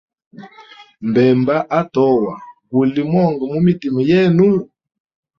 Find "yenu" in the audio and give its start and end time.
4.09-4.47